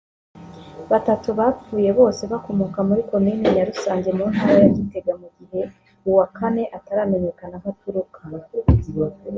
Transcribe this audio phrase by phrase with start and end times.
[0.91, 5.61] Batatu bapfuye bose bakomoka muri Komine Nyarusange mu Ntara ya Gitega mu gihe
[6.09, 8.19] uwa Kane ataramenyakana aho aturuka